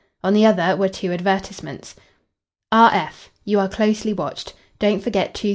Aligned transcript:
On 0.23 0.33
the 0.33 0.47
other 0.47 0.75
were 0.75 0.89
two 0.89 1.13
advertisements 1.13 1.93
"R.F. 2.71 3.29
You 3.45 3.59
are 3.59 3.69
closely 3.69 4.13
watched. 4.13 4.55
Don't 4.79 5.03
forget 5.03 5.35
2315. 5.35 5.49